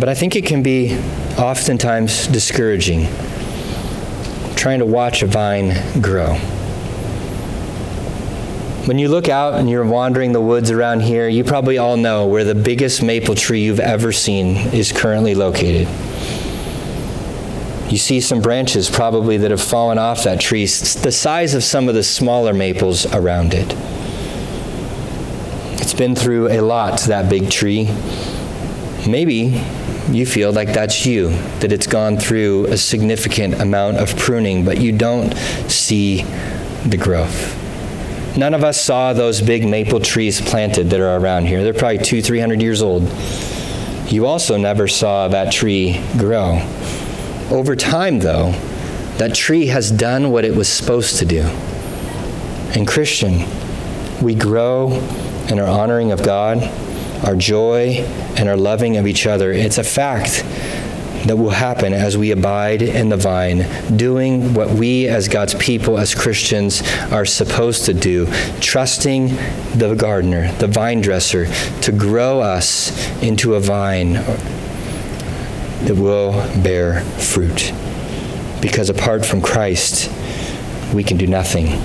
[0.01, 0.99] But I think it can be
[1.39, 3.07] oftentimes discouraging
[4.57, 6.39] trying to watch a vine grow.
[8.87, 12.27] When you look out and you're wandering the woods around here, you probably all know
[12.27, 15.89] where the biggest maple tree you've ever seen is currently located.
[17.91, 21.89] You see some branches probably that have fallen off that tree, the size of some
[21.89, 23.75] of the smaller maples around it.
[25.81, 27.85] It's been through a lot, that big tree.
[29.09, 29.65] Maybe
[30.11, 31.31] you feel like that's you,
[31.61, 35.35] that it's gone through a significant amount of pruning, but you don't
[35.71, 36.23] see
[36.85, 37.64] the growth.
[38.37, 41.63] None of us saw those big maple trees planted that are around here.
[41.63, 43.09] They're probably two, three hundred years old.
[44.09, 46.61] You also never saw that tree grow.
[47.51, 48.53] Over time, though,
[49.19, 51.43] That tree has done what it was supposed to do.
[52.75, 53.45] And Christian,
[54.21, 54.91] we grow
[55.49, 56.59] in our honoring of God,
[57.25, 57.99] our joy,
[58.37, 59.53] and our loving of each other.
[59.53, 60.43] It's a fact
[61.25, 63.67] that will happen as we abide in the vine,
[63.97, 68.27] doing what we as God's people, as Christians, are supposed to do,
[68.61, 69.29] trusting
[69.75, 71.47] the gardener, the vine dresser,
[71.83, 74.15] to grow us into a vine
[75.85, 77.73] that will bear fruit.
[78.61, 80.11] Because apart from Christ,
[80.95, 81.81] we can do nothing.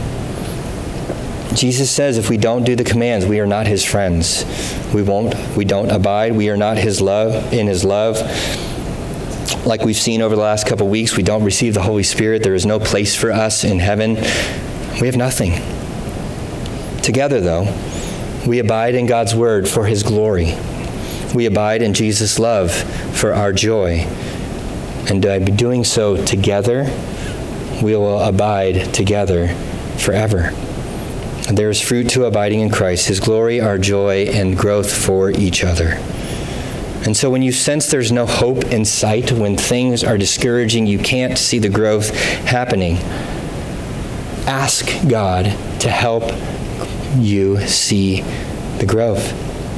[1.55, 4.45] Jesus says if we don't do the commands, we are not his friends.
[4.93, 8.17] We won't we don't abide, we are not his love in his love
[9.65, 12.43] like we've seen over the last couple weeks, we don't receive the Holy Spirit.
[12.43, 14.15] There is no place for us in heaven.
[14.99, 15.53] We have nothing.
[17.01, 17.73] Together, though,
[18.47, 20.55] we abide in God's Word for His glory.
[21.33, 22.71] We abide in Jesus' love
[23.15, 24.05] for our joy.
[25.09, 26.85] And by doing so together,
[27.81, 29.47] we will abide together
[29.97, 30.51] forever.
[31.51, 35.63] There is fruit to abiding in Christ, His glory, our joy, and growth for each
[35.63, 35.97] other.
[37.05, 40.99] And so when you sense there's no hope in sight, when things are discouraging, you
[40.99, 42.13] can't see the growth
[42.45, 42.97] happening,
[44.45, 45.45] ask God
[45.79, 46.23] to help
[47.17, 48.21] you see
[48.79, 49.29] the growth,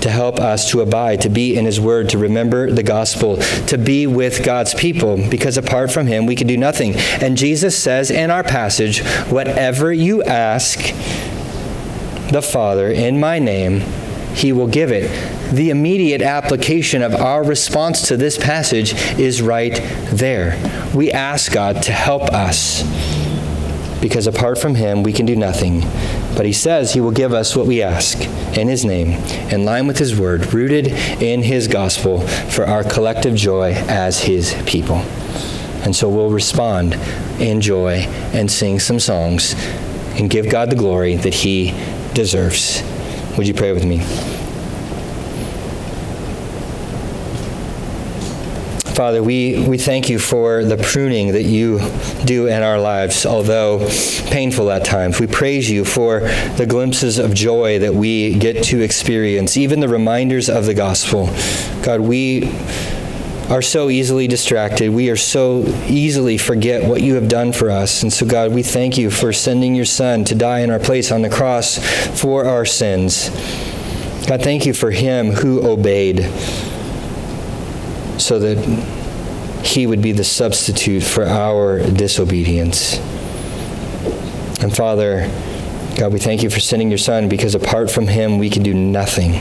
[0.01, 3.78] to help us to abide, to be in His Word, to remember the gospel, to
[3.78, 6.95] be with God's people, because apart from Him, we can do nothing.
[6.95, 10.80] And Jesus says in our passage, Whatever you ask
[12.32, 13.84] the Father in my name,
[14.34, 15.09] He will give it
[15.51, 19.75] the immediate application of our response to this passage is right
[20.11, 20.57] there.
[20.95, 22.84] We ask God to help us
[24.01, 25.82] because apart from Him, we can do nothing.
[26.36, 28.19] But He says He will give us what we ask
[28.57, 29.09] in His name,
[29.51, 34.55] in line with His word, rooted in His gospel for our collective joy as His
[34.65, 34.97] people.
[35.84, 36.93] And so we'll respond
[37.39, 39.53] in joy and sing some songs
[40.17, 41.71] and give God the glory that He
[42.13, 42.82] deserves.
[43.38, 43.99] Would you pray with me?
[48.93, 51.79] Father, we, we thank you for the pruning that you
[52.25, 53.79] do in our lives, although
[54.27, 55.19] painful at times.
[55.19, 56.19] We praise you for
[56.57, 61.29] the glimpses of joy that we get to experience, even the reminders of the gospel.
[61.82, 62.41] God, we
[63.51, 64.89] are so easily distracted.
[64.89, 68.01] We are so easily forget what you have done for us.
[68.01, 71.11] And so, God, we thank you for sending your Son to die in our place
[71.11, 71.77] on the cross
[72.17, 73.29] for our sins.
[74.25, 76.21] God, thank you for him who obeyed
[78.17, 78.57] so that
[79.65, 82.99] he would be the substitute for our disobedience.
[84.63, 85.29] And Father,
[85.97, 88.73] God, we thank you for sending your Son because apart from him, we can do
[88.73, 89.33] nothing.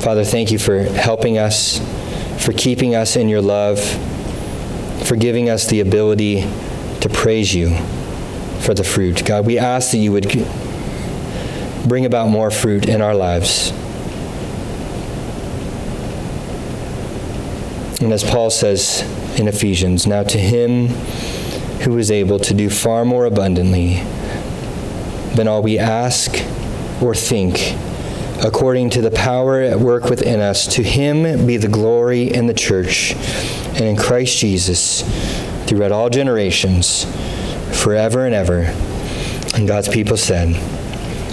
[0.00, 1.78] Father, thank you for helping us,
[2.42, 3.78] for keeping us in your love,
[5.06, 6.40] for giving us the ability
[7.00, 7.76] to praise you
[8.60, 9.24] for the fruit.
[9.26, 10.26] God, we ask that you would
[11.86, 13.72] bring about more fruit in our lives.
[18.00, 19.02] And as Paul says
[19.38, 20.88] in Ephesians, now to him
[21.84, 24.02] who is able to do far more abundantly
[25.34, 26.34] than all we ask
[27.02, 27.76] or think,
[28.42, 32.54] according to the power at work within us, to him be the glory in the
[32.54, 33.14] church
[33.74, 35.02] and in Christ Jesus
[35.66, 37.04] throughout all generations,
[37.72, 38.72] forever and ever.
[39.54, 40.56] And God's people said,